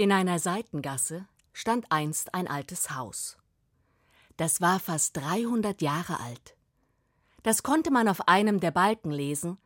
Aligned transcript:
In 0.00 0.12
einer 0.12 0.38
Seitengasse 0.38 1.26
stand 1.52 1.90
einst 1.90 2.32
ein 2.32 2.46
altes 2.46 2.94
Haus. 2.94 3.36
Das 4.36 4.60
war 4.60 4.78
fast 4.78 5.16
300 5.16 5.82
Jahre 5.82 6.20
alt. 6.20 6.56
Das 7.42 7.64
konnte 7.64 7.90
man 7.90 8.06
auf 8.06 8.28
einem 8.28 8.60
der 8.60 8.70
Balken 8.70 9.10
lesen, 9.10 9.58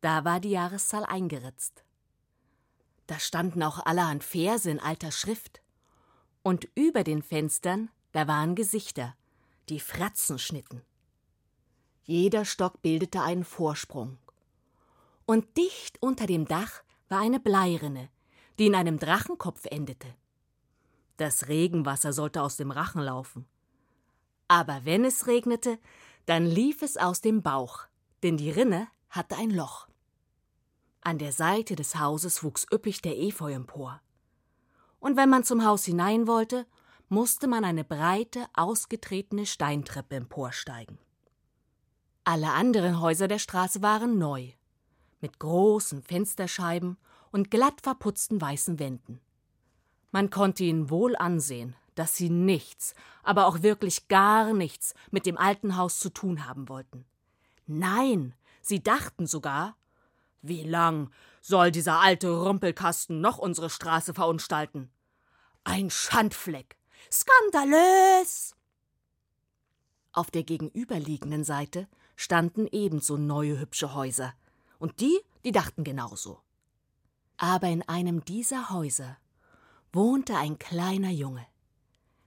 da 0.00 0.24
war 0.24 0.40
die 0.40 0.48
Jahreszahl 0.48 1.04
eingeritzt. 1.04 1.84
Da 3.06 3.18
standen 3.18 3.62
auch 3.62 3.84
allerhand 3.84 4.24
Verse 4.24 4.70
in 4.70 4.80
alter 4.80 5.12
Schrift. 5.12 5.60
Und 6.42 6.66
über 6.74 7.04
den 7.04 7.22
Fenstern, 7.22 7.90
da 8.12 8.26
waren 8.26 8.54
Gesichter, 8.54 9.14
die 9.68 9.80
Fratzen 9.80 10.38
schnitten. 10.38 10.80
Jeder 12.04 12.46
Stock 12.46 12.80
bildete 12.80 13.20
einen 13.20 13.44
Vorsprung. 13.44 14.16
Und 15.26 15.58
dicht 15.58 16.00
unter 16.00 16.26
dem 16.26 16.48
Dach 16.48 16.82
war 17.10 17.20
eine 17.20 17.40
Bleirinne, 17.40 18.08
die 18.58 18.66
in 18.66 18.74
einem 18.74 18.98
Drachenkopf 18.98 19.66
endete. 19.66 20.08
Das 21.16 21.48
Regenwasser 21.48 22.12
sollte 22.12 22.42
aus 22.42 22.56
dem 22.56 22.70
Rachen 22.70 23.02
laufen. 23.02 23.46
Aber 24.48 24.84
wenn 24.84 25.04
es 25.04 25.26
regnete, 25.26 25.78
dann 26.26 26.46
lief 26.46 26.82
es 26.82 26.96
aus 26.96 27.20
dem 27.20 27.42
Bauch, 27.42 27.86
denn 28.22 28.36
die 28.36 28.50
Rinne 28.50 28.88
hatte 29.08 29.36
ein 29.36 29.50
Loch. 29.50 29.88
An 31.00 31.18
der 31.18 31.32
Seite 31.32 31.76
des 31.76 31.98
Hauses 31.98 32.42
wuchs 32.42 32.66
üppig 32.72 33.00
der 33.00 33.16
Efeu 33.16 33.52
empor. 33.52 34.00
Und 34.98 35.16
wenn 35.16 35.28
man 35.28 35.44
zum 35.44 35.64
Haus 35.64 35.84
hinein 35.84 36.26
wollte, 36.26 36.66
musste 37.08 37.46
man 37.46 37.64
eine 37.64 37.84
breite, 37.84 38.46
ausgetretene 38.54 39.46
Steintreppe 39.46 40.16
emporsteigen. 40.16 40.98
Alle 42.24 42.50
anderen 42.52 43.00
Häuser 43.00 43.28
der 43.28 43.38
Straße 43.38 43.82
waren 43.82 44.18
neu, 44.18 44.50
mit 45.20 45.38
großen 45.38 46.02
Fensterscheiben 46.02 46.96
und 47.36 47.50
glatt 47.50 47.82
verputzten 47.82 48.40
weißen 48.40 48.78
Wänden. 48.78 49.20
Man 50.10 50.30
konnte 50.30 50.64
ihnen 50.64 50.88
wohl 50.88 51.14
ansehen, 51.16 51.76
dass 51.94 52.16
sie 52.16 52.30
nichts, 52.30 52.94
aber 53.22 53.44
auch 53.44 53.60
wirklich 53.60 54.08
gar 54.08 54.54
nichts 54.54 54.94
mit 55.10 55.26
dem 55.26 55.36
alten 55.36 55.76
Haus 55.76 55.98
zu 55.98 56.08
tun 56.08 56.46
haben 56.48 56.70
wollten. 56.70 57.04
Nein, 57.66 58.34
sie 58.62 58.82
dachten 58.82 59.26
sogar, 59.26 59.76
wie 60.40 60.62
lang 60.62 61.10
soll 61.42 61.70
dieser 61.72 62.00
alte 62.00 62.30
Rumpelkasten 62.30 63.20
noch 63.20 63.36
unsere 63.36 63.68
Straße 63.68 64.14
verunstalten? 64.14 64.90
Ein 65.62 65.90
Schandfleck. 65.90 66.78
Skandalös. 67.12 68.56
Auf 70.12 70.30
der 70.30 70.42
gegenüberliegenden 70.42 71.44
Seite 71.44 71.86
standen 72.16 72.66
ebenso 72.72 73.18
neue 73.18 73.60
hübsche 73.60 73.92
Häuser, 73.92 74.32
und 74.78 75.00
die, 75.00 75.20
die 75.44 75.52
dachten 75.52 75.84
genauso. 75.84 76.40
Aber 77.38 77.68
in 77.68 77.86
einem 77.88 78.24
dieser 78.24 78.70
Häuser 78.70 79.18
wohnte 79.92 80.36
ein 80.36 80.58
kleiner 80.58 81.10
Junge 81.10 81.46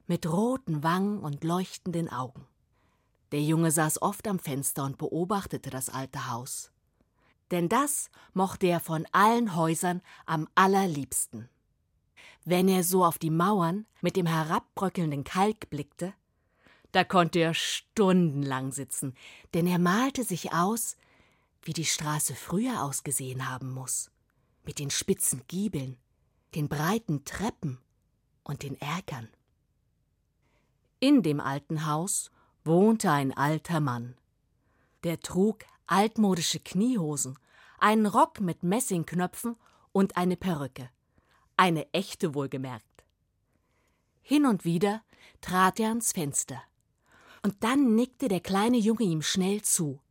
mit 0.08 0.26
roten 0.26 0.82
Wangen 0.84 1.20
und 1.20 1.44
leuchtenden 1.44 2.10
Augen. 2.10 2.48
Der 3.32 3.44
Junge 3.44 3.70
saß 3.70 4.02
oft 4.02 4.28
am 4.28 4.40
Fenster 4.40 4.84
und 4.84 4.98
beobachtete 4.98 5.70
das 5.70 5.90
alte 5.90 6.32
Haus. 6.32 6.72
Denn 7.52 7.70
das 7.70 8.10
mochte 8.34 8.68
er 8.68 8.80
von 8.80 9.06
allen 9.12 9.56
Häusern 9.56 10.02
am 10.26 10.48
allerliebsten. 10.56 11.48
Wenn 12.44 12.68
er 12.68 12.84
so 12.84 13.06
auf 13.06 13.20
die 13.20 13.30
Mauern 13.30 13.86
mit 14.02 14.16
dem 14.16 14.26
herabbröckelnden 14.26 15.24
Kalk 15.24 15.70
blickte, 15.70 16.14
da 16.92 17.04
konnte 17.04 17.38
er 17.38 17.54
stundenlang 17.54 18.72
sitzen, 18.72 19.14
denn 19.54 19.68
er 19.68 19.78
malte 19.78 20.24
sich 20.24 20.54
aus, 20.54 20.98
wie 21.62 21.74
die 21.74 21.86
Straße 21.86 22.34
früher 22.34 22.84
ausgesehen 22.84 23.48
haben 23.48 23.72
muss 23.72 24.10
mit 24.64 24.80
den 24.80 24.90
spitzen 24.90 25.44
Giebeln, 25.48 25.98
den 26.56 26.68
breiten 26.68 27.26
Treppen 27.26 27.80
und 28.44 28.64
den 28.64 28.80
Erkern. 28.80 29.30
In 31.00 31.24
dem 31.24 31.40
alten 31.40 31.86
Haus 31.86 32.32
wohnte 32.64 33.12
ein 33.12 33.36
alter 33.36 33.80
Mann. 33.80 34.16
Der 35.04 35.20
trug 35.20 35.64
altmodische 35.88 36.60
Kniehosen, 36.60 37.38
einen 37.80 38.06
Rock 38.06 38.42
mit 38.42 38.64
Messingknöpfen 38.64 39.56
und 39.92 40.18
eine 40.18 40.36
Perücke. 40.36 40.90
Eine 41.58 41.92
echte 41.94 42.36
wohlgemerkt. 42.36 42.86
Hin 44.22 44.46
und 44.46 44.66
wieder 44.66 45.04
trat 45.42 45.80
er 45.80 45.90
ans 45.90 46.12
Fenster. 46.12 46.62
Und 47.44 47.64
dann 47.64 47.96
nickte 47.96 48.28
der 48.28 48.42
kleine 48.42 48.78
Junge 48.78 49.04
ihm 49.04 49.22
schnell 49.22 49.62
zu. 49.62 50.02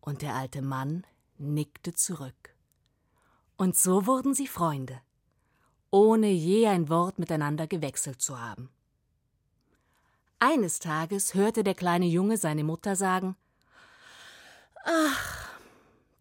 Und 0.00 0.22
der 0.22 0.34
alte 0.34 0.62
Mann 0.62 1.06
nickte 1.38 1.94
zurück. 1.94 2.47
Und 3.58 3.76
so 3.76 4.06
wurden 4.06 4.34
sie 4.34 4.46
Freunde, 4.46 5.00
ohne 5.90 6.30
je 6.30 6.68
ein 6.68 6.88
Wort 6.88 7.18
miteinander 7.18 7.66
gewechselt 7.66 8.22
zu 8.22 8.40
haben. 8.40 8.70
Eines 10.38 10.78
Tages 10.78 11.34
hörte 11.34 11.64
der 11.64 11.74
kleine 11.74 12.06
Junge 12.06 12.36
seine 12.36 12.62
Mutter 12.62 12.94
sagen 12.94 13.36
Ach, 14.84 15.48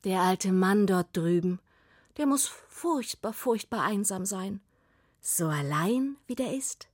der 0.04 0.22
alte 0.22 0.52
Mann 0.52 0.88
dort 0.88 1.16
drüben, 1.16 1.60
der 2.18 2.26
muss 2.26 2.48
furchtbar, 2.48 3.34
furchtbar 3.34 3.84
einsam 3.84 4.26
sein, 4.26 4.60
so 5.22 5.48
allein 5.48 6.18
wie 6.26 6.36
der 6.36 6.56
ist. 6.56 6.88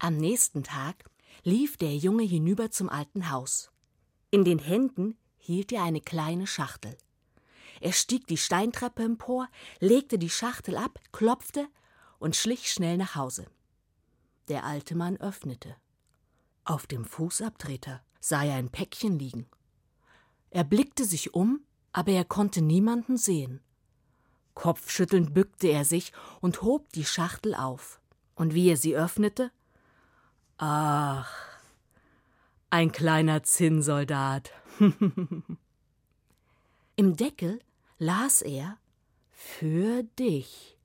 Am 0.00 0.16
nächsten 0.16 0.64
Tag 0.64 1.04
lief 1.44 1.76
der 1.76 1.94
Junge 1.96 2.24
hinüber 2.24 2.72
zum 2.72 2.88
alten 2.88 3.30
Haus. 3.30 3.70
In 4.32 4.44
den 4.44 4.58
Händen 4.58 5.16
hielt 5.38 5.70
er 5.70 5.84
eine 5.84 6.00
kleine 6.00 6.48
Schachtel. 6.48 6.98
Er 7.80 7.92
stieg 7.92 8.26
die 8.26 8.36
Steintreppe 8.36 9.02
empor, 9.02 9.48
legte 9.80 10.18
die 10.18 10.30
Schachtel 10.30 10.76
ab, 10.76 10.98
klopfte 11.12 11.68
und 12.18 12.36
schlich 12.36 12.72
schnell 12.72 12.96
nach 12.96 13.14
Hause. 13.14 13.46
Der 14.48 14.64
alte 14.64 14.94
Mann 14.94 15.16
öffnete. 15.18 15.76
Auf 16.64 16.86
dem 16.86 17.04
Fußabtreter 17.04 18.02
sah 18.20 18.44
er 18.44 18.56
ein 18.56 18.70
Päckchen 18.70 19.18
liegen. 19.18 19.46
Er 20.50 20.64
blickte 20.64 21.04
sich 21.04 21.34
um, 21.34 21.60
aber 21.92 22.12
er 22.12 22.24
konnte 22.24 22.62
niemanden 22.62 23.16
sehen. 23.16 23.60
Kopfschüttelnd 24.54 25.34
bückte 25.34 25.68
er 25.68 25.84
sich 25.84 26.12
und 26.40 26.62
hob 26.62 26.92
die 26.92 27.04
Schachtel 27.04 27.54
auf. 27.54 28.00
Und 28.34 28.54
wie 28.54 28.68
er 28.68 28.76
sie 28.76 28.96
öffnete, 28.96 29.50
ach, 30.56 31.32
ein 32.70 32.92
kleiner 32.92 33.42
Zinnsoldat. 33.42 34.52
Im 36.96 37.16
Deckel 37.16 37.60
las 37.98 38.42
er 38.42 38.78
Für 39.30 40.04
dich 40.18 40.78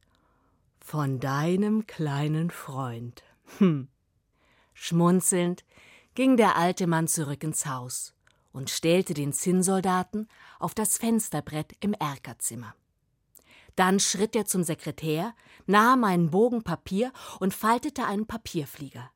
von 0.80 1.20
deinem 1.20 1.88
kleinen 1.88 2.50
Freund. 2.50 3.24
Hm. 3.58 3.88
Schmunzelnd 4.74 5.64
ging 6.16 6.38
der 6.38 6.56
alte 6.56 6.88
Mann 6.88 7.08
zurück 7.08 7.44
ins 7.44 7.66
Haus 7.66 8.14
und 8.52 8.70
stellte 8.70 9.14
den 9.14 9.32
Zinnsoldaten 9.32 10.28
auf 10.60 10.74
das 10.74 10.98
Fensterbrett 10.98 11.74
im 11.80 11.94
Erkerzimmer. 11.94 12.76
Dann 13.76 14.00
schritt 14.00 14.36
er 14.36 14.46
zum 14.46 14.64
Sekretär, 14.64 15.36
nahm 15.66 16.04
einen 16.04 16.30
Bogen 16.30 16.64
Papier 16.64 17.12
und 17.40 17.54
faltete 17.54 18.06
einen 18.06 18.28
Papierflieger. 18.28 19.10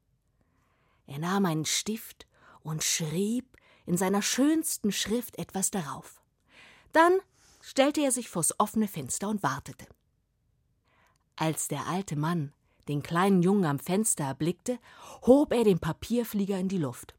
Er 1.05 1.19
nahm 1.19 1.45
einen 1.45 1.65
Stift 1.65 2.27
und 2.61 2.83
schrieb 2.83 3.57
in 3.85 3.97
seiner 3.97 4.21
schönsten 4.21 4.91
Schrift 4.91 5.37
etwas 5.37 5.69
darauf. 5.69 6.21
Dann 6.91 7.19
stellte 7.67 7.99
er 7.99 8.11
sich 8.11 8.29
vors 8.29 8.57
offene 8.61 8.87
Fenster 8.87 9.27
und 9.27 9.43
wartete. 9.43 9.87
Als 11.35 11.67
der 11.67 11.85
alte 11.87 12.15
Mann 12.15 12.53
den 12.87 13.03
kleinen 13.03 13.43
Jungen 13.43 13.65
am 13.65 13.79
Fenster 13.79 14.23
erblickte, 14.23 14.79
hob 15.23 15.51
er 15.51 15.65
den 15.65 15.77
Papierflieger 15.77 16.57
in 16.57 16.69
die 16.69 16.77
Luft. 16.77 17.13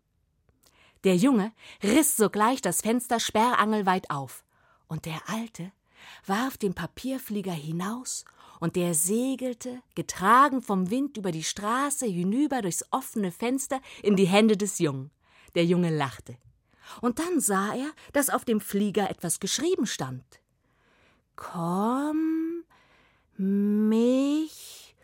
Der 1.05 1.17
Junge 1.17 1.53
riss 1.83 2.17
sogleich 2.17 2.63
das 2.63 2.81
Fenster 2.81 3.21
sperrangelweit 3.21 4.11
auf, 4.11 4.47
und 4.87 5.05
der 5.05 5.21
Alte 5.29 5.71
warf 6.25 6.57
den 6.57 6.73
Papierflieger 6.73 7.53
hinaus, 7.53 8.25
und 8.59 8.75
der 8.75 8.95
segelte, 8.95 9.83
getragen 9.95 10.63
vom 10.63 10.91
Wind 10.91 11.19
über 11.19 11.31
die 11.31 11.45
Straße 11.45 12.07
hinüber 12.07 12.63
durchs 12.63 12.85
offene 12.91 13.33
Fenster 13.33 13.83
in 14.03 14.17
die 14.17 14.27
Hände 14.27 14.57
des 14.57 14.79
Jungen. 14.79 15.11
Der 15.55 15.67
Junge 15.67 15.95
lachte. 15.95 16.39
Und 17.01 17.19
dann 17.19 17.41
sah 17.41 17.75
er, 17.75 17.91
dass 18.13 18.31
auf 18.31 18.45
dem 18.45 18.61
Flieger 18.61 19.11
etwas 19.11 19.41
geschrieben 19.41 19.87
stand. 19.87 20.25
Komm 21.37 22.65
mich 23.37 24.97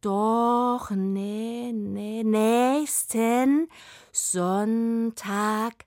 doch 0.00 0.90
ne, 0.90 1.72
ne, 1.72 2.22
nächsten 2.22 3.68
Sonntag 4.12 5.86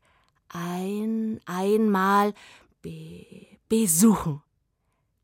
ein, 0.50 1.40
einmal 1.46 2.34
be, 2.82 3.26
besuchen. 3.70 4.42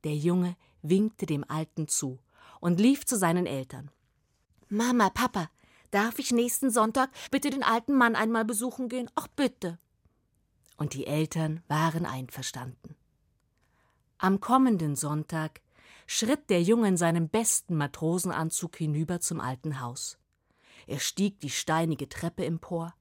Der 0.05 0.15
Junge 0.15 0.55
winkte 0.81 1.25
dem 1.25 1.43
Alten 1.49 1.89
zu 1.89 2.19
und 2.61 2.79
lief 2.79 3.05
zu 3.05 3.17
seinen 3.17 3.45
Eltern. 3.45 3.91
Mama, 4.69 5.09
Papa, 5.09 5.49
darf 5.91 6.19
ich 6.19 6.31
nächsten 6.31 6.71
Sonntag 6.71 7.09
bitte 7.29 7.49
den 7.49 7.63
alten 7.63 7.93
Mann 7.93 8.15
einmal 8.15 8.45
besuchen 8.45 8.87
gehen? 8.87 9.09
Ach 9.15 9.27
bitte 9.27 9.79
und 10.77 10.93
die 10.93 11.07
Eltern 11.07 11.61
waren 11.67 12.05
einverstanden. 12.05 12.95
Am 14.17 14.39
kommenden 14.39 14.95
Sonntag 14.95 15.61
schritt 16.07 16.49
der 16.49 16.61
Junge 16.61 16.87
in 16.87 16.97
seinem 16.97 17.29
besten 17.29 17.75
Matrosenanzug 17.75 18.77
hinüber 18.77 19.19
zum 19.19 19.41
alten 19.41 19.81
Haus. 19.81 20.17
Er 20.87 20.99
stieg 20.99 21.39
die 21.41 21.49
steinige 21.49 22.07
Treppe 22.07 22.45
empor, 22.45 22.93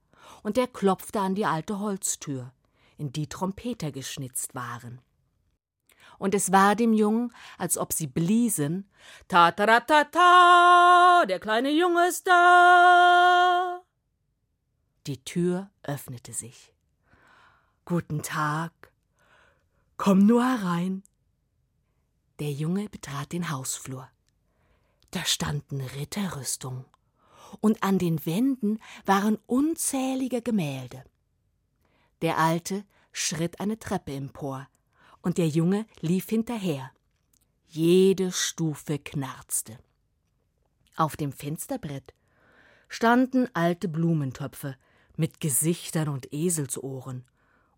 und 0.43 0.57
er 0.57 0.67
klopfte 0.67 1.21
an 1.21 1.35
die 1.35 1.45
alte 1.45 1.79
Holztür, 1.79 2.51
in 2.97 3.13
die 3.13 3.27
Trompeter 3.27 3.91
geschnitzt 3.91 4.55
waren. 4.55 5.01
Und 6.19 6.33
es 6.33 6.51
war 6.51 6.75
dem 6.75 6.93
Jungen, 6.93 7.31
als 7.57 7.77
ob 7.77 7.93
sie 7.93 8.07
bliesen 8.07 8.89
Ta 9.27 9.51
ta 9.51 9.65
ta 9.65 9.79
ta 9.79 10.03
ta, 10.03 11.25
der 11.27 11.39
kleine 11.39 11.71
Junge 11.71 12.07
ist 12.07 12.27
da. 12.27 13.81
Die 15.05 15.23
Tür 15.23 15.69
öffnete 15.83 16.33
sich. 16.33 16.73
Guten 17.89 18.21
Tag. 18.21 18.91
Komm 19.95 20.25
nur 20.25 20.43
herein. 20.43 21.03
Der 22.39 22.51
Junge 22.51 22.89
betrat 22.89 23.31
den 23.31 23.49
Hausflur. 23.49 24.09
Da 25.11 25.23
standen 25.23 25.79
Ritterrüstungen, 25.79 26.83
und 27.61 27.81
an 27.83 27.97
den 27.97 28.25
Wänden 28.25 28.81
waren 29.05 29.37
unzählige 29.45 30.41
Gemälde. 30.41 31.05
Der 32.21 32.37
Alte 32.37 32.83
schritt 33.13 33.61
eine 33.61 33.79
Treppe 33.79 34.13
empor, 34.13 34.67
und 35.21 35.37
der 35.37 35.47
Junge 35.47 35.85
lief 36.01 36.27
hinterher. 36.27 36.91
Jede 37.67 38.33
Stufe 38.33 38.99
knarzte. 38.99 39.79
Auf 40.97 41.15
dem 41.15 41.31
Fensterbrett 41.31 42.13
standen 42.89 43.47
alte 43.53 43.87
Blumentöpfe 43.87 44.75
mit 45.15 45.39
Gesichtern 45.39 46.09
und 46.09 46.33
Eselsohren, 46.33 47.23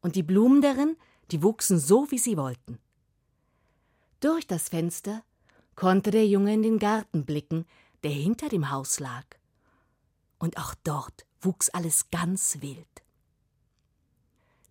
und 0.01 0.15
die 0.15 0.23
Blumen 0.23 0.61
darin, 0.61 0.97
die 1.31 1.43
wuchsen 1.43 1.79
so, 1.79 2.09
wie 2.11 2.17
sie 2.17 2.37
wollten. 2.37 2.79
Durch 4.19 4.47
das 4.47 4.69
Fenster 4.69 5.23
konnte 5.75 6.11
der 6.11 6.27
Junge 6.27 6.53
in 6.53 6.61
den 6.61 6.79
Garten 6.79 7.25
blicken, 7.25 7.65
der 8.03 8.11
hinter 8.11 8.49
dem 8.49 8.71
Haus 8.71 8.99
lag. 8.99 9.25
Und 10.37 10.57
auch 10.57 10.75
dort 10.83 11.25
wuchs 11.41 11.69
alles 11.69 12.09
ganz 12.11 12.61
wild. 12.61 12.87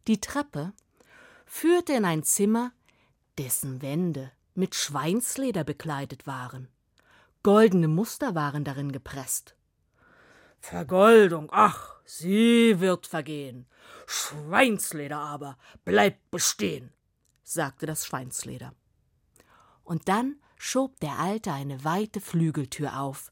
Die 0.06 0.20
Treppe 0.20 0.72
führte 1.46 1.92
in 1.94 2.04
ein 2.04 2.22
Zimmer, 2.22 2.72
dessen 3.38 3.82
Wände 3.82 4.32
mit 4.54 4.75
Schweinsleder 4.75 5.64
bekleidet 5.64 6.26
waren. 6.26 6.69
Goldene 7.42 7.88
Muster 7.88 8.34
waren 8.34 8.64
darin 8.64 8.92
gepresst. 8.92 9.54
Vergoldung, 10.60 11.49
ach, 11.52 11.94
sie 12.05 12.81
wird 12.81 13.06
vergehen. 13.06 13.66
Schweinsleder 14.06 15.19
aber 15.19 15.56
bleibt 15.84 16.31
bestehen, 16.31 16.93
sagte 17.43 17.87
das 17.87 18.06
Schweinsleder. 18.06 18.75
Und 19.84 20.08
dann 20.08 20.37
schob 20.56 20.99
der 21.00 21.19
Alte 21.19 21.52
eine 21.52 21.84
weite 21.84 22.20
Flügeltür 22.20 23.00
auf, 23.00 23.31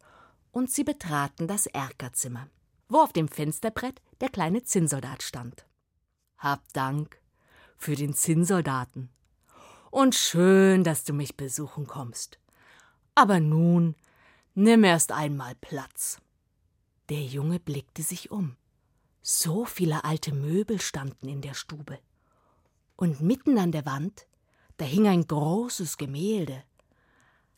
und 0.53 0.71
sie 0.71 0.85
betraten 0.85 1.49
das 1.49 1.67
Erkerzimmer, 1.67 2.49
wo 2.89 3.01
auf 3.01 3.13
dem 3.13 3.29
Fensterbrett 3.29 4.01
der 4.21 4.31
kleine 4.31 4.63
Zinnsoldat 4.63 5.23
stand. 5.23 5.67
Hab 6.39 6.63
Dank 6.73 7.21
für 7.77 7.95
den 7.95 8.15
Zinnsoldaten. 8.15 9.11
Und 9.91 10.15
schön, 10.15 10.83
dass 10.85 11.05
du 11.05 11.13
mich 11.13 11.37
besuchen 11.37 11.87
kommst. 11.87 12.39
Aber 13.15 13.41
nun 13.41 13.97
nimm 14.55 14.85
erst 14.85 15.13
einmal 15.13 15.55
Platz. 15.57 16.21
Der 17.09 17.23
Junge 17.23 17.61
blickte 17.61 18.03
sich 18.03 18.31
um. 18.31 18.57
So 19.23 19.65
viele 19.65 20.05
alte 20.05 20.35
Möbel 20.35 20.81
standen 20.81 21.29
in 21.29 21.41
der 21.41 21.55
Stube. 21.55 21.99
Und 22.97 23.21
mitten 23.21 23.59
an 23.59 23.73
der 23.73 23.87
Wand, 23.87 24.27
da 24.77 24.85
hing 24.85 25.07
ein 25.07 25.27
großes 25.27 25.99
Gemälde. 25.99 26.63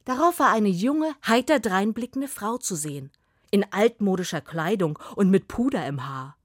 Darauf 0.04 0.38
war 0.38 0.50
eine 0.50 0.68
junge, 0.68 1.14
heiter 1.26 1.60
dreinblickende 1.60 2.28
Frau 2.28 2.58
zu 2.58 2.76
sehen, 2.76 3.10
in 3.50 3.64
altmodischer 3.72 4.40
Kleidung 4.40 4.98
und 5.16 5.30
mit 5.30 5.48
Puder 5.48 5.86
im 5.86 6.06
Haar. 6.06 6.36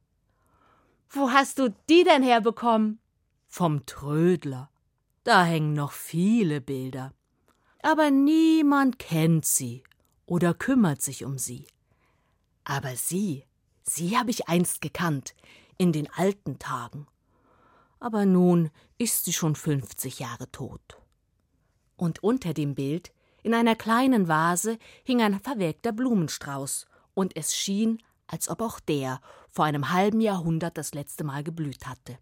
Wo 1.10 1.32
hast 1.32 1.60
du 1.60 1.74
die 1.90 2.04
denn 2.04 2.24
herbekommen? 2.24 3.00
Vom 3.48 3.86
Trödler. 3.86 4.70
Da 5.24 5.44
hängen 5.44 5.74
noch 5.74 5.92
viele 5.92 6.60
Bilder. 6.60 7.14
Aber 7.82 8.12
niemand 8.12 8.98
kennt 8.98 9.46
sie 9.46 9.84
oder 10.26 10.54
kümmert 10.54 11.02
sich 11.02 11.24
um 11.24 11.38
sie. 11.38 11.68
Aber 12.64 12.96
sie, 12.96 13.46
sie 13.84 14.18
habe 14.18 14.32
ich 14.32 14.48
einst 14.48 14.82
gekannt, 14.82 15.36
in 15.78 15.92
den 15.92 16.10
alten 16.12 16.60
Tagen. 16.60 17.08
Aber 18.00 18.26
nun 18.26 18.70
ist 18.98 19.26
sie 19.26 19.34
schon 19.34 19.56
fünfzig 19.56 20.20
Jahre 20.20 20.52
tot. 20.52 20.98
Und 21.96 22.24
unter 22.24 22.54
dem 22.54 22.76
Bild, 22.76 23.14
in 23.44 23.54
einer 23.54 23.76
kleinen 23.76 24.28
Vase, 24.28 24.78
hing 25.04 25.22
ein 25.22 25.40
verwelkter 25.40 25.92
Blumenstrauß, 25.92 26.86
und 27.14 27.36
es 27.36 27.56
schien, 27.56 28.02
als 28.28 28.50
ob 28.50 28.62
auch 28.62 28.80
der 28.80 29.22
vor 29.50 29.66
einem 29.66 29.92
halben 29.92 30.22
Jahrhundert 30.22 30.78
das 30.78 30.94
letzte 30.94 31.24
Mal 31.24 31.44
geblüht 31.44 31.86
hatte. 31.86 32.18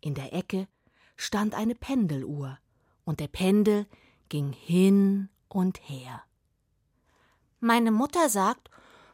In 0.00 0.14
der 0.14 0.34
Ecke 0.34 0.68
stand 1.16 1.54
eine 1.54 1.74
Pendeluhr, 1.74 2.58
und 3.04 3.20
der 3.20 3.28
Pendel 3.28 3.86
ging 4.28 4.52
hin 4.52 5.28
und 5.48 5.80
her. 5.88 6.22
Meine 7.60 7.90
Mutter 7.90 8.28
sagt, 8.28 8.70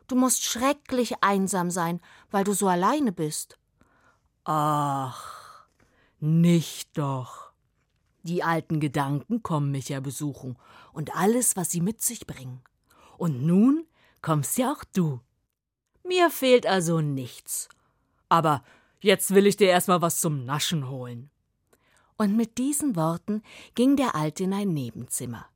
Du 0.06 0.14
musst 0.14 0.44
schrecklich 0.44 1.23
einsam 1.23 1.70
sein, 1.70 2.00
weil 2.31 2.44
du 2.44 2.53
so 2.53 2.69
alleine 2.69 3.12
bist. 3.12 3.58
Ach, 4.44 5.67
nicht 6.20 6.97
doch. 6.97 7.50
Die 8.23 8.43
alten 8.43 8.81
Gedanken 8.81 9.43
kommen 9.43 9.70
mich 9.70 9.88
ja 9.88 10.00
besuchen 10.00 10.56
und 10.93 11.14
alles, 11.17 11.56
was 11.56 11.70
sie 11.70 11.81
mit 11.81 12.03
sich 12.03 12.26
bringen. 12.26 12.61
Und 13.19 13.44
nun 13.44 13.87
kommst 14.23 14.58
ja 14.58 14.73
auch 14.73 14.85
du. 14.94 15.20
Mir 16.05 16.31
fehlt 16.31 16.67
also 16.67 17.00
nichts. 17.00 17.69
Aber 18.29 18.62
jetzt 19.00 19.35
will 19.35 19.47
ich 19.47 19.56
dir 19.56 19.69
erstmal 19.69 20.02
was 20.02 20.20
zum 20.20 20.44
Naschen 20.44 20.88
holen. 20.88 21.31
Und 22.17 22.37
mit 22.37 22.59
diesen 22.59 22.97
Worten 22.97 23.43
ging 23.75 23.97
der 23.97 24.14
Alte 24.14 24.44
in 24.44 24.55
ein 24.55 24.73
Nebenzimmer. 24.73 25.47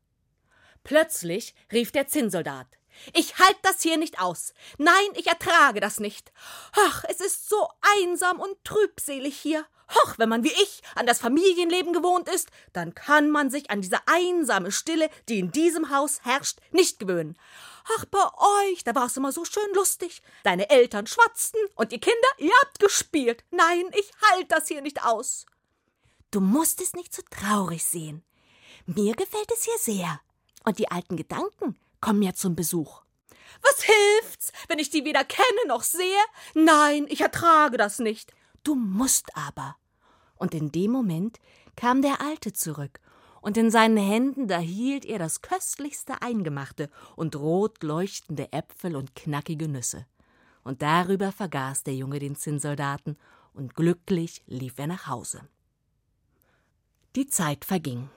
Plötzlich 0.82 1.55
rief 1.73 1.93
der 1.93 2.06
Zinnsoldat. 2.06 2.80
Ich 3.14 3.38
halt 3.38 3.56
das 3.62 3.82
hier 3.82 3.97
nicht 3.97 4.20
aus. 4.20 4.52
Nein, 4.79 4.94
ich 5.14 5.26
ertrage 5.26 5.81
das 5.81 6.00
nicht. 6.00 6.32
Ach, 6.73 7.05
es 7.08 7.20
ist 7.20 7.49
so 7.49 7.69
einsam 7.99 8.41
und 8.41 8.62
trübselig 8.64 9.37
hier. 9.37 9.67
Hoch, 9.91 10.14
wenn 10.19 10.29
man 10.29 10.44
wie 10.44 10.52
ich 10.52 10.82
an 10.94 11.06
das 11.06 11.19
Familienleben 11.19 11.93
gewohnt 11.93 12.29
ist, 12.29 12.49
dann 12.73 12.94
kann 12.94 13.31
man 13.31 13.50
sich 13.50 13.70
an 13.70 13.81
diese 13.81 13.99
einsame 14.06 14.70
Stille, 14.70 15.11
die 15.29 15.41
in 15.41 15.50
diesem 15.50 15.91
Haus 15.91 16.20
herrscht, 16.23 16.61
nicht 16.70 16.99
gewöhnen. 16.99 17.37
Ach, 17.99 18.05
bei 18.05 18.25
euch, 18.69 18.85
da 18.85 18.94
war 18.94 19.06
es 19.06 19.17
immer 19.17 19.32
so 19.32 19.44
schön 19.44 19.75
lustig. 19.75 20.22
Deine 20.44 20.70
Eltern 20.70 21.06
schwatzten 21.06 21.60
und 21.75 21.93
ihr 21.93 22.01
Kinder, 22.01 22.29
ihr 22.39 22.53
habt 22.63 22.79
gespielt. 22.79 23.44
Nein, 23.51 23.84
ich 23.98 24.10
halt 24.31 24.53
das 24.53 24.69
hier 24.69 24.81
nicht 24.81 25.05
aus. 25.05 25.46
Du 26.31 26.41
musst 26.41 26.81
es 26.81 26.93
nicht 26.93 27.13
so 27.13 27.22
traurig 27.29 27.84
sehen. 27.84 28.22
Mir 28.86 29.15
gefällt 29.15 29.51
es 29.53 29.65
hier 29.65 29.79
sehr. 29.79 30.20
Und 30.65 30.79
die 30.79 30.91
alten 30.91 31.17
Gedanken, 31.17 31.79
kommen 32.01 32.23
ja 32.23 32.35
zum 32.35 32.57
Besuch. 32.57 33.03
Was 33.63 33.83
hilft's, 33.83 34.53
wenn 34.69 34.79
ich 34.79 34.91
die 34.91 35.05
weder 35.05 35.25
kenne 35.25 35.67
noch 35.69 35.83
sehe? 35.83 36.23
Nein, 36.55 37.07
ich 37.09 37.21
ertrage 37.21 37.77
das 37.77 37.99
nicht. 37.99 38.33
Du 38.63 38.75
musst 38.75 39.37
aber. 39.37 39.77
Und 40.37 40.55
in 40.55 40.73
dem 40.73 40.91
Moment 40.91 41.39
kam 41.77 42.03
der 42.03 42.21
Alte 42.21 42.53
zurück, 42.53 43.01
und 43.43 43.57
in 43.57 43.71
seinen 43.71 43.97
Händen 43.97 44.49
da 44.49 44.59
hielt 44.59 45.07
er 45.07 45.19
das 45.19 45.41
köstlichste 45.41 46.21
Eingemachte 46.21 46.91
und 47.17 47.37
rot 47.37 47.83
leuchtende 47.83 48.53
Äpfel 48.53 48.97
und 48.97 49.15
knackige 49.15 49.69
Nüsse. 49.69 50.07
Und 50.63 50.83
darüber 50.83 51.33
vergaß 51.33 51.85
der 51.85 51.95
Junge 51.95 52.19
den 52.19 52.37
Zinnsoldaten, 52.37 53.17
und 53.53 53.75
glücklich 53.75 54.43
lief 54.47 54.79
er 54.79 54.87
nach 54.87 55.07
Hause. 55.07 55.41
Die 57.17 57.27
Zeit 57.27 57.65
verging. 57.65 58.09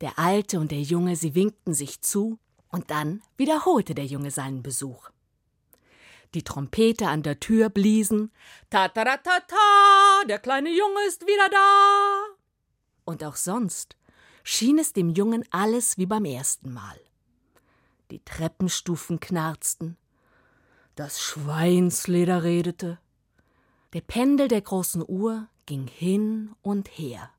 Der 0.00 0.18
Alte 0.18 0.58
und 0.58 0.72
der 0.72 0.82
Junge, 0.82 1.14
sie 1.14 1.34
winkten 1.34 1.74
sich 1.74 2.00
zu, 2.00 2.38
und 2.74 2.90
dann 2.90 3.22
wiederholte 3.36 3.94
der 3.94 4.04
Junge 4.04 4.32
seinen 4.32 4.64
Besuch. 4.64 5.08
Die 6.34 6.42
Trompete 6.42 7.06
an 7.06 7.22
der 7.22 7.38
Tür 7.38 7.68
bliesen. 7.68 8.32
Ta 8.68 8.88
ta 8.88 9.04
ta 9.04 9.16
ta 9.16 9.38
ta, 9.46 10.24
der 10.28 10.40
kleine 10.40 10.70
Junge 10.70 11.06
ist 11.06 11.22
wieder 11.22 11.48
da. 11.50 12.34
Und 13.04 13.22
auch 13.22 13.36
sonst 13.36 13.96
schien 14.42 14.80
es 14.80 14.92
dem 14.92 15.10
Jungen 15.10 15.44
alles 15.52 15.98
wie 15.98 16.06
beim 16.06 16.24
ersten 16.24 16.72
Mal. 16.72 16.98
Die 18.10 18.18
Treppenstufen 18.24 19.20
knarzten, 19.20 19.96
das 20.96 21.22
Schweinsleder 21.22 22.42
redete, 22.42 22.98
der 23.92 24.00
Pendel 24.00 24.48
der 24.48 24.62
großen 24.62 25.04
Uhr 25.06 25.46
ging 25.66 25.86
hin 25.86 26.56
und 26.60 26.88
her. 26.88 27.30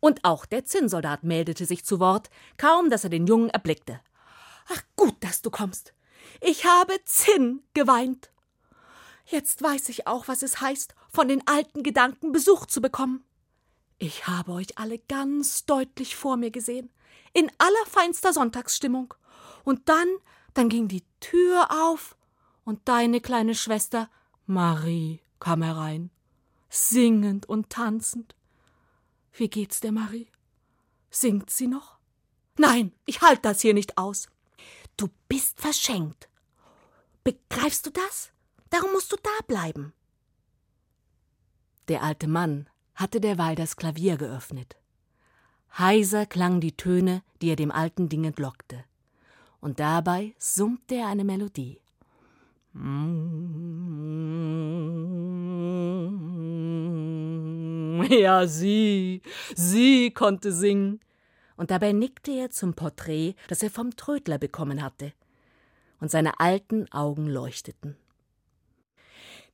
Und 0.00 0.24
auch 0.24 0.46
der 0.46 0.64
Zinnsoldat 0.64 1.22
meldete 1.22 1.66
sich 1.66 1.84
zu 1.84 2.00
Wort, 2.00 2.30
kaum 2.56 2.88
dass 2.88 3.04
er 3.04 3.10
den 3.10 3.26
Jungen 3.26 3.50
erblickte. 3.50 4.00
Ach, 4.68 4.82
gut, 4.96 5.16
dass 5.20 5.42
du 5.42 5.50
kommst. 5.50 5.94
Ich 6.40 6.64
habe 6.66 6.92
Zinn 7.04 7.62
geweint. 7.74 8.30
Jetzt 9.24 9.62
weiß 9.62 9.88
ich 9.90 10.06
auch, 10.06 10.28
was 10.28 10.42
es 10.42 10.60
heißt, 10.60 10.94
von 11.10 11.28
den 11.28 11.46
alten 11.46 11.82
Gedanken 11.82 12.32
Besuch 12.32 12.66
zu 12.66 12.80
bekommen. 12.80 13.24
Ich 13.98 14.26
habe 14.26 14.52
euch 14.52 14.78
alle 14.78 14.98
ganz 14.98 15.64
deutlich 15.66 16.16
vor 16.16 16.36
mir 16.36 16.50
gesehen. 16.50 16.90
in 17.32 17.50
allerfeinster 17.58 18.32
Sonntagsstimmung. 18.32 19.14
Und 19.64 19.88
dann, 19.88 20.08
dann 20.54 20.68
ging 20.68 20.88
die 20.88 21.04
Tür 21.20 21.68
auf 21.70 22.16
und 22.64 22.88
deine 22.88 23.20
kleine 23.20 23.54
Schwester 23.54 24.08
Marie 24.46 25.20
kam 25.40 25.62
herein, 25.62 26.10
singend 26.70 27.46
und 27.46 27.70
tanzend. 27.70 28.34
Wie 29.32 29.48
geht's 29.48 29.80
der 29.80 29.92
Marie? 29.92 30.28
Singt 31.10 31.50
sie 31.50 31.68
noch? 31.68 31.98
Nein, 32.56 32.92
ich 33.04 33.20
halt 33.20 33.44
das 33.44 33.60
hier 33.60 33.74
nicht 33.74 33.98
aus. 33.98 34.28
Du 34.98 35.08
bist 35.28 35.60
verschenkt. 35.60 36.28
Begreifst 37.24 37.86
du 37.86 37.90
das? 37.90 38.32
Darum 38.68 38.92
musst 38.92 39.12
du 39.12 39.16
da 39.16 39.30
bleiben. 39.46 39.94
Der 41.86 42.02
alte 42.02 42.26
Mann 42.26 42.68
hatte 42.94 43.20
derweil 43.20 43.54
das 43.54 43.76
Klavier 43.76 44.16
geöffnet. 44.16 44.76
Heiser 45.78 46.26
klangen 46.26 46.60
die 46.60 46.76
Töne, 46.76 47.22
die 47.40 47.50
er 47.50 47.56
dem 47.56 47.70
alten 47.70 48.08
Ding 48.08 48.24
entlockte, 48.24 48.84
und 49.60 49.78
dabei 49.78 50.34
summte 50.38 50.96
er 50.96 51.06
eine 51.06 51.24
Melodie. 51.24 51.80
Ja, 58.10 58.46
sie, 58.46 59.22
sie 59.54 60.10
konnte 60.10 60.52
singen. 60.52 61.00
Und 61.58 61.72
dabei 61.72 61.92
nickte 61.92 62.30
er 62.30 62.50
zum 62.50 62.74
Porträt, 62.74 63.34
das 63.48 63.64
er 63.64 63.70
vom 63.70 63.96
Trödler 63.96 64.38
bekommen 64.38 64.80
hatte. 64.80 65.12
Und 66.00 66.08
seine 66.08 66.38
alten 66.38 66.90
Augen 66.92 67.26
leuchteten. 67.26 67.96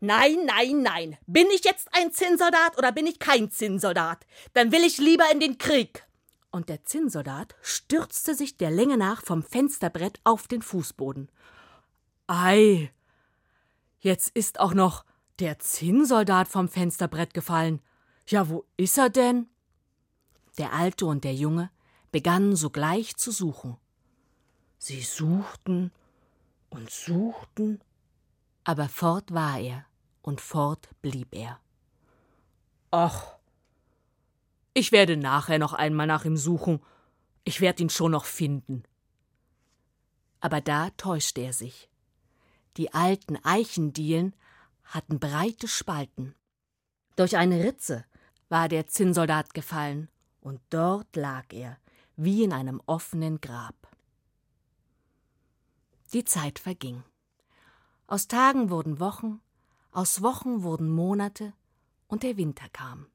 Nein, 0.01 0.37
nein, 0.45 0.83
nein. 0.83 1.17
Bin 1.27 1.47
ich 1.47 1.65
jetzt 1.65 1.89
ein 1.93 2.13
Zinnsoldat 2.13 2.77
oder 2.77 2.93
bin 2.93 3.07
ich 3.07 3.19
kein 3.19 3.51
Zinnsoldat? 3.51 4.27
Dann 4.53 4.71
will 4.71 4.85
ich 4.85 4.99
lieber 4.99 5.25
in 5.33 5.41
den 5.41 5.57
Krieg. 5.57 6.07
Und 6.51 6.69
der 6.69 6.85
Zinnsoldat 6.85 7.57
stürzte 7.63 8.35
sich 8.35 8.59
der 8.59 8.71
Länge 8.71 8.99
nach 8.99 9.23
vom 9.23 9.43
Fensterbrett 9.43 10.21
auf 10.25 10.47
den 10.47 10.61
Fußboden. 10.61 11.33
Ei, 12.27 12.93
jetzt 14.01 14.37
ist 14.37 14.61
auch 14.61 14.75
noch 14.75 15.07
der 15.39 15.59
Zinnsoldat 15.59 16.49
vom 16.49 16.69
Fensterbrett 16.69 17.33
gefallen. 17.33 17.81
Ja, 18.27 18.51
wo 18.51 18.67
ist 18.77 18.99
er 18.99 19.09
denn? 19.09 19.49
Der 20.59 20.75
Alte 20.75 21.07
und 21.07 21.25
der 21.25 21.35
Junge 21.35 21.71
begannen 22.15 22.55
sogleich 22.55 23.17
zu 23.17 23.33
suchen. 23.33 23.77
Sie 24.79 25.03
suchten 25.03 25.91
und 26.71 26.89
suchten, 26.89 27.81
aber 28.63 28.89
fort 28.89 29.35
war 29.35 29.59
er 29.59 29.85
und 30.23 30.41
fort 30.41 30.89
blieb 31.03 31.35
er. 31.35 31.59
Ach, 32.93 33.35
ich 34.75 34.93
werde 34.93 35.17
nachher 35.17 35.59
noch 35.59 35.73
einmal 35.73 36.07
nach 36.07 36.25
ihm 36.25 36.37
suchen, 36.37 36.81
ich 37.43 37.61
werde 37.61 37.83
ihn 37.83 37.91
schon 37.91 38.13
noch 38.13 38.27
finden. 38.27 38.85
Aber 40.39 40.61
da 40.61 40.91
täuschte 40.91 41.41
er 41.41 41.53
sich. 41.53 41.91
Die 42.77 42.95
alten 42.95 43.45
Eichendielen 43.45 44.37
hatten 44.85 45.19
breite 45.19 45.67
Spalten. 45.67 46.37
Durch 47.17 47.37
eine 47.37 47.65
Ritze 47.65 48.05
war 48.49 48.69
der 48.69 48.87
Zinnsoldat 48.87 49.53
gefallen, 49.53 50.09
und 50.41 50.61
dort 50.71 51.17
lag 51.17 51.53
er, 51.53 51.77
wie 52.17 52.45
in 52.45 52.53
einem 52.53 52.81
offenen 52.87 53.41
Grab. 53.41 53.75
Die 56.13 56.25
Zeit 56.25 56.59
verging. 56.59 57.03
Aus 58.07 58.29
Tagen 58.29 58.71
wurden 58.71 59.01
Wochen, 59.01 59.41
aus 59.91 60.23
Wochen 60.23 60.63
wurden 60.63 60.91
Monate 60.91 61.53
und 62.07 62.23
der 62.23 62.37
Winter 62.37 62.69
kam. 62.69 63.07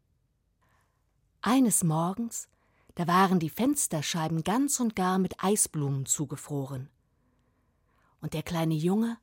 Eines 1.42 1.84
Morgens, 1.84 2.50
da 2.96 3.08
waren 3.08 3.40
die 3.40 3.50
Fensterscheiben 3.50 4.44
ganz 4.44 4.80
und 4.80 4.96
gar 4.96 5.20
mit 5.20 5.42
Eisblumen 5.42 6.06
zugefroren. 6.06 6.90
Und 8.20 8.34
der 8.34 8.44
kleine 8.44 8.74
Junge 8.74 9.18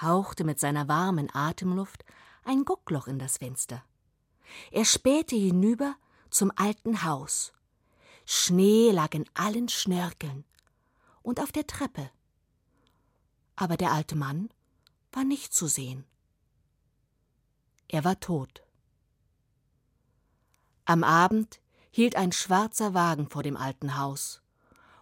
hauchte 0.00 0.44
mit 0.44 0.60
seiner 0.60 0.88
warmen 0.88 1.28
Atemluft 1.34 2.04
ein 2.44 2.64
Guckloch 2.64 3.06
in 3.06 3.18
das 3.18 3.38
Fenster. 3.38 3.82
Er 4.70 4.84
spähte 4.84 5.36
hinüber 5.36 5.96
zum 6.30 6.52
alten 6.56 7.04
Haus. 7.04 7.52
Schnee 8.26 8.90
lag 8.90 9.14
in 9.14 9.24
allen 9.34 9.68
Schnörkeln, 9.68 10.44
und 11.22 11.40
auf 11.40 11.52
der 11.52 11.66
Treppe. 11.66 12.10
Aber 13.56 13.76
der 13.76 13.92
alte 13.92 14.16
Mann 14.16 14.50
war 15.12 15.24
nicht 15.24 15.54
zu 15.54 15.66
sehen. 15.66 16.04
Er 17.88 18.04
war 18.04 18.18
tot. 18.20 18.62
Am 20.84 21.02
Abend 21.04 21.60
hielt 21.90 22.16
ein 22.16 22.32
schwarzer 22.32 22.92
Wagen 22.92 23.28
vor 23.28 23.42
dem 23.42 23.56
alten 23.56 23.96
Haus, 23.96 24.42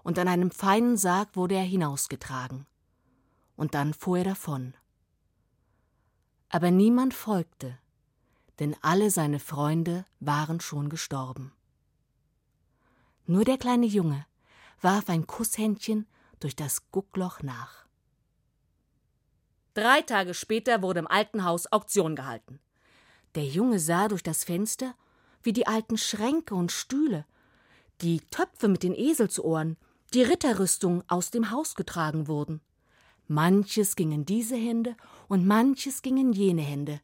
und 0.02 0.18
an 0.18 0.28
einem 0.28 0.50
feinen 0.50 0.96
Sarg 0.96 1.36
wurde 1.36 1.54
er 1.54 1.64
hinausgetragen. 1.64 2.66
Und 3.56 3.74
dann 3.74 3.94
fuhr 3.94 4.18
er 4.18 4.24
davon. 4.24 4.74
Aber 6.48 6.70
niemand 6.70 7.14
folgte, 7.14 7.78
denn 8.62 8.76
alle 8.80 9.10
seine 9.10 9.40
Freunde 9.40 10.04
waren 10.20 10.60
schon 10.60 10.88
gestorben. 10.88 11.52
Nur 13.26 13.44
der 13.44 13.58
kleine 13.58 13.86
Junge 13.86 14.24
warf 14.80 15.08
ein 15.08 15.26
Kusshändchen 15.26 16.06
durch 16.38 16.54
das 16.54 16.88
Guckloch 16.92 17.42
nach. 17.42 17.86
Drei 19.74 20.02
Tage 20.02 20.32
später 20.32 20.80
wurde 20.80 21.00
im 21.00 21.08
alten 21.08 21.44
Haus 21.44 21.72
Auktion 21.72 22.14
gehalten. 22.14 22.60
Der 23.34 23.44
Junge 23.44 23.80
sah 23.80 24.06
durch 24.06 24.22
das 24.22 24.44
Fenster, 24.44 24.94
wie 25.42 25.52
die 25.52 25.66
alten 25.66 25.98
Schränke 25.98 26.54
und 26.54 26.70
Stühle, 26.70 27.26
die 28.00 28.20
Töpfe 28.30 28.68
mit 28.68 28.84
den 28.84 28.94
Eselsohren, 28.94 29.76
die 30.14 30.22
Ritterrüstung 30.22 31.02
aus 31.08 31.32
dem 31.32 31.50
Haus 31.50 31.74
getragen 31.74 32.28
wurden. 32.28 32.60
Manches 33.26 33.96
ging 33.96 34.12
in 34.12 34.24
diese 34.24 34.54
Hände 34.54 34.96
und 35.26 35.48
manches 35.48 36.00
ging 36.02 36.16
in 36.16 36.32
jene 36.32 36.62
Hände. 36.62 37.00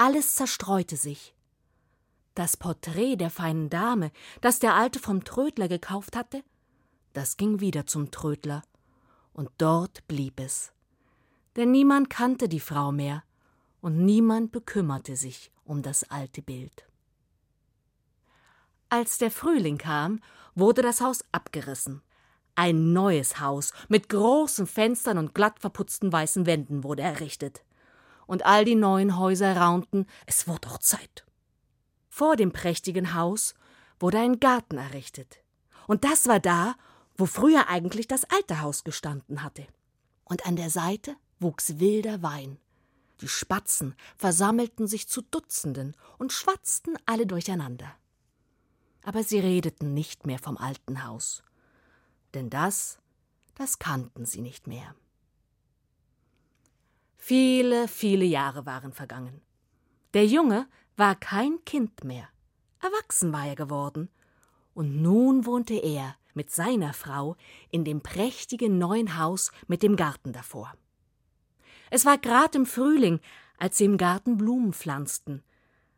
Alles 0.00 0.36
zerstreute 0.36 0.96
sich. 0.96 1.34
Das 2.36 2.56
Porträt 2.56 3.16
der 3.16 3.30
feinen 3.30 3.68
Dame, 3.68 4.12
das 4.40 4.60
der 4.60 4.74
Alte 4.74 5.00
vom 5.00 5.24
Trödler 5.24 5.66
gekauft 5.66 6.14
hatte, 6.14 6.44
das 7.14 7.36
ging 7.36 7.58
wieder 7.58 7.84
zum 7.84 8.12
Trödler, 8.12 8.62
und 9.32 9.50
dort 9.58 10.06
blieb 10.06 10.38
es. 10.38 10.72
Denn 11.56 11.72
niemand 11.72 12.10
kannte 12.10 12.48
die 12.48 12.60
Frau 12.60 12.92
mehr, 12.92 13.24
und 13.80 13.98
niemand 14.04 14.52
bekümmerte 14.52 15.16
sich 15.16 15.50
um 15.64 15.82
das 15.82 16.08
alte 16.10 16.42
Bild. 16.42 16.86
Als 18.90 19.18
der 19.18 19.32
Frühling 19.32 19.78
kam, 19.78 20.20
wurde 20.54 20.80
das 20.80 21.00
Haus 21.00 21.24
abgerissen. 21.32 22.02
Ein 22.54 22.92
neues 22.92 23.40
Haus 23.40 23.72
mit 23.88 24.08
großen 24.08 24.68
Fenstern 24.68 25.18
und 25.18 25.34
glatt 25.34 25.58
verputzten 25.58 26.12
weißen 26.12 26.46
Wänden 26.46 26.84
wurde 26.84 27.02
errichtet. 27.02 27.64
Und 28.28 28.44
all 28.44 28.66
die 28.66 28.74
neuen 28.74 29.18
Häuser 29.18 29.56
raunten, 29.56 30.06
es 30.26 30.46
wurde 30.46 30.68
auch 30.68 30.78
Zeit. 30.78 31.24
Vor 32.10 32.36
dem 32.36 32.52
prächtigen 32.52 33.14
Haus 33.14 33.54
wurde 33.98 34.18
ein 34.18 34.38
Garten 34.38 34.76
errichtet. 34.76 35.38
Und 35.86 36.04
das 36.04 36.28
war 36.28 36.38
da, 36.38 36.76
wo 37.16 37.24
früher 37.24 37.68
eigentlich 37.68 38.06
das 38.06 38.24
alte 38.24 38.60
Haus 38.60 38.84
gestanden 38.84 39.42
hatte. 39.42 39.66
Und 40.24 40.46
an 40.46 40.56
der 40.56 40.68
Seite 40.68 41.16
wuchs 41.40 41.78
wilder 41.78 42.22
Wein. 42.22 42.58
Die 43.22 43.28
Spatzen 43.28 43.94
versammelten 44.18 44.86
sich 44.86 45.08
zu 45.08 45.22
Dutzenden 45.22 45.96
und 46.18 46.32
schwatzten 46.32 46.98
alle 47.06 47.26
durcheinander. 47.26 47.90
Aber 49.04 49.24
sie 49.24 49.40
redeten 49.40 49.94
nicht 49.94 50.26
mehr 50.26 50.38
vom 50.38 50.58
alten 50.58 51.06
Haus, 51.06 51.42
denn 52.34 52.50
das, 52.50 52.98
das 53.54 53.78
kannten 53.78 54.26
sie 54.26 54.42
nicht 54.42 54.66
mehr. 54.66 54.94
Viele, 57.28 57.88
viele 57.88 58.24
Jahre 58.24 58.64
waren 58.64 58.94
vergangen. 58.94 59.42
Der 60.14 60.24
Junge 60.24 60.66
war 60.96 61.14
kein 61.14 61.62
Kind 61.66 62.02
mehr. 62.02 62.26
Erwachsen 62.80 63.34
war 63.34 63.46
er 63.46 63.54
geworden. 63.54 64.08
Und 64.72 65.02
nun 65.02 65.44
wohnte 65.44 65.74
er 65.74 66.16
mit 66.32 66.50
seiner 66.50 66.94
Frau 66.94 67.36
in 67.70 67.84
dem 67.84 68.00
prächtigen 68.00 68.78
neuen 68.78 69.18
Haus 69.18 69.52
mit 69.66 69.82
dem 69.82 69.94
Garten 69.94 70.32
davor. 70.32 70.72
Es 71.90 72.06
war 72.06 72.16
grad 72.16 72.54
im 72.54 72.64
Frühling, 72.64 73.20
als 73.58 73.76
sie 73.76 73.84
im 73.84 73.98
Garten 73.98 74.38
Blumen 74.38 74.72
pflanzten, 74.72 75.42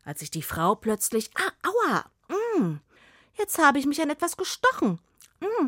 als 0.03 0.19
sich 0.19 0.31
die 0.31 0.43
Frau 0.43 0.75
plötzlich 0.75 1.31
Ah, 1.35 1.69
aua! 1.69 2.11
Mm, 2.59 2.79
jetzt 3.37 3.57
habe 3.57 3.79
ich 3.79 3.85
mich 3.85 4.01
an 4.01 4.09
etwas 4.09 4.35
gestochen. 4.35 4.99
Mm. 5.39 5.67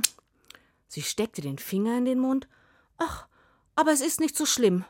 Sie 0.90 1.04
steckte 1.04 1.40
den 1.40 1.58
Finger 1.58 1.98
in 1.98 2.04
den 2.04 2.20
Mund. 2.20 2.50
Ach, 2.98 3.28
aber 3.78 3.94
es 3.94 4.02
ist 4.02 4.20
nicht 4.20 4.36
so 4.36 4.46
schlimm. 4.46 4.84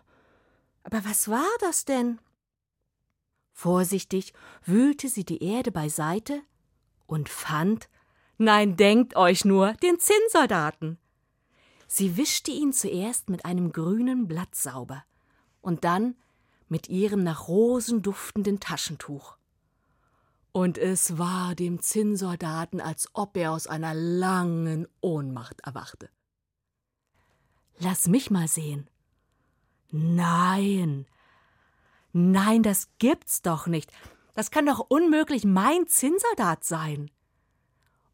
Aber 0.84 1.04
was 1.06 1.30
war 1.30 1.50
das 1.60 1.86
denn? 1.86 2.20
Vorsichtig 3.52 4.34
wühlte 4.66 5.08
sie 5.10 5.26
die 5.26 5.44
Erde 5.44 5.72
beiseite 5.72 6.42
und 7.06 7.30
fand, 7.30 7.90
nein, 8.38 8.76
denkt 8.76 9.16
euch 9.16 9.46
nur, 9.46 9.74
den 9.74 10.00
Zinnsoldaten. 10.00 10.98
Sie 11.88 12.18
wischte 12.18 12.52
ihn 12.52 12.74
zuerst 12.74 13.30
mit 13.30 13.46
einem 13.46 13.72
grünen 13.72 14.28
Blatt 14.28 14.56
sauber 14.56 15.04
und 15.62 15.84
dann 15.84 16.16
mit 16.68 16.90
ihrem 16.90 17.24
nach 17.24 17.48
Rosen 17.48 18.02
duftenden 18.02 18.60
Taschentuch. 18.60 19.38
Und 20.52 20.78
es 20.78 21.18
war 21.18 21.56
dem 21.56 21.82
Zinnsoldaten, 21.82 22.82
als 22.82 23.10
ob 23.14 23.38
er 23.38 23.52
aus 23.52 23.68
einer 23.68 23.94
langen 23.94 24.88
Ohnmacht 25.02 25.62
erwachte. 25.62 26.10
Lass 27.80 28.08
mich 28.08 28.30
mal 28.32 28.48
sehen. 28.48 28.90
Nein. 29.96 31.06
Nein, 32.14 32.64
das 32.64 32.90
gibt's 32.98 33.44
doch 33.44 33.68
nicht. 33.68 33.92
Das 34.34 34.50
kann 34.50 34.66
doch 34.66 34.80
unmöglich 34.80 35.46
mein 35.46 35.86
Zinnsoldat 35.86 36.64
sein. 36.64 37.12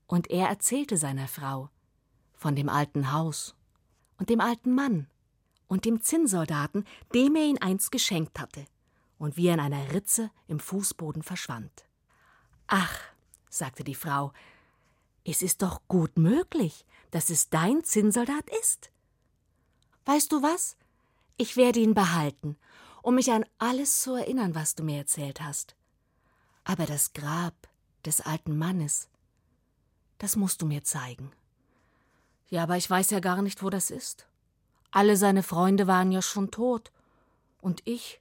Und 0.06 0.30
er 0.30 0.50
erzählte 0.50 0.98
seiner 0.98 1.30
Frau 1.30 1.70
von 2.34 2.58
dem 2.58 2.68
alten 2.68 3.14
Haus 3.14 3.56
und 4.18 4.30
dem 4.30 4.42
alten 4.42 4.76
Mann 4.76 5.08
und 5.70 5.86
dem 5.86 6.02
Zinnsoldaten, 6.02 6.86
dem 7.14 7.38
er 7.38 7.46
ihn 7.46 7.60
einst 7.60 7.94
geschenkt 7.94 8.42
hatte, 8.42 8.66
und 9.18 9.38
wie 9.38 9.48
er 9.48 9.54
in 9.54 9.62
einer 9.62 9.94
Ritze 9.94 10.32
im 10.48 10.60
Fußboden 10.60 11.24
verschwand. 11.24 11.86
Ach, 12.68 13.00
sagte 13.50 13.86
die 13.86 13.96
Frau, 13.96 14.34
es 15.24 15.42
ist 15.42 15.62
doch 15.62 15.82
gut 15.88 16.18
möglich, 16.18 16.86
dass 17.12 17.30
es 17.30 17.50
dein 17.50 17.86
Zinnsoldat 17.86 18.50
ist. 18.60 18.92
Weißt 20.04 20.30
du 20.34 20.42
was? 20.42 20.76
Ich 21.42 21.56
werde 21.56 21.80
ihn 21.80 21.94
behalten, 21.94 22.58
um 23.02 23.16
mich 23.16 23.32
an 23.32 23.46
alles 23.60 24.02
zu 24.02 24.14
erinnern, 24.14 24.56
was 24.56 24.76
du 24.76 24.84
mir 24.84 24.98
erzählt 24.98 25.40
hast. 25.40 25.78
Aber 26.66 26.86
das 26.86 27.14
Grab 27.14 27.54
des 28.06 28.20
alten 28.20 28.58
Mannes, 28.58 29.08
das 30.18 30.36
musst 30.36 30.62
du 30.62 30.66
mir 30.66 30.84
zeigen. 30.84 31.32
Ja, 32.50 32.64
aber 32.64 32.76
ich 32.76 32.90
weiß 32.90 33.12
ja 33.12 33.22
gar 33.22 33.42
nicht, 33.42 33.64
wo 33.64 33.70
das 33.70 33.90
ist. 33.90 34.28
Alle 34.92 35.16
seine 35.16 35.42
Freunde 35.42 35.88
waren 35.88 36.12
ja 36.12 36.22
schon 36.22 36.52
tot. 36.52 36.92
Und 37.62 37.84
ich, 37.86 38.20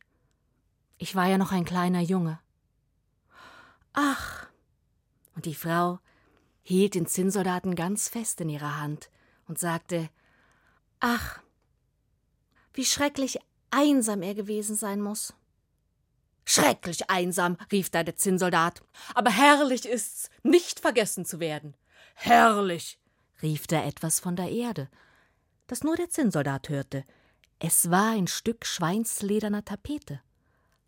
ich 0.97 1.17
war 1.17 1.27
ja 1.27 1.39
noch 1.39 1.51
ein 1.51 1.65
kleiner 1.65 2.01
Junge. 2.01 2.39
Ach. 3.95 4.47
Und 5.35 5.45
die 5.45 5.57
Frau 5.57 5.99
hielt 6.63 6.95
den 6.95 7.07
Zinnsoldaten 7.07 7.75
ganz 7.75 8.09
fest 8.09 8.41
in 8.41 8.49
ihrer 8.49 8.81
Hand 8.81 9.11
und 9.49 9.59
sagte 9.59 10.09
Ach, 11.01 11.41
wie 12.79 12.85
schrecklich 12.85 13.41
einsam 13.73 14.23
er 14.23 14.37
gewesen 14.37 14.77
sein 14.77 15.01
muss. 15.01 15.35
Schrecklich 16.45 17.11
einsam, 17.11 17.57
rief 17.73 17.91
da 17.91 18.05
der 18.05 18.15
Zinnsoldat. 18.15 18.83
Aber 19.17 19.31
herrlich 19.31 19.85
ist's, 19.85 20.31
nicht 20.45 20.79
vergessen 20.79 21.25
zu 21.25 21.41
werden. 21.41 21.77
Herrlich, 22.15 23.01
rief 23.43 23.67
da 23.67 23.85
etwas 23.85 24.21
von 24.21 24.37
der 24.37 24.51
Erde, 24.53 24.89
das 25.67 25.83
nur 25.83 25.97
der 25.97 26.09
Zinnsoldat 26.09 26.69
hörte. 26.69 27.03
Es 27.59 27.91
war 27.91 28.13
ein 28.13 28.29
Stück 28.29 28.65
schweinslederner 28.65 29.65
Tapete. 29.65 30.21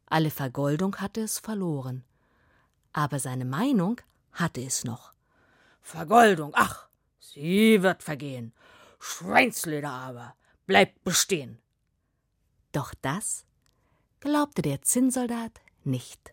Alle 0.06 0.30
Vergoldung 0.30 0.94
hatte 0.98 1.22
es 1.22 1.40
verloren. 1.40 2.04
Aber 2.92 3.18
seine 3.18 3.44
Meinung 3.44 4.00
hatte 4.30 4.62
es 4.62 4.84
noch. 4.84 5.12
Vergoldung, 5.82 6.52
ach, 6.54 6.86
sie 7.18 7.82
wird 7.82 8.04
vergehen. 8.04 8.52
Schweinsleder 9.00 9.90
aber 9.90 10.36
bleibt 10.68 11.02
bestehen. 11.02 11.60
Doch 12.72 12.94
das 13.02 13.44
glaubte 14.20 14.62
der 14.62 14.82
Zinnsoldat 14.82 15.60
nicht. 15.84 16.32